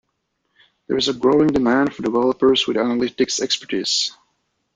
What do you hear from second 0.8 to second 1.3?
There is a